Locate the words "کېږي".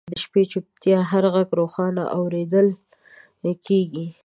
3.65-4.05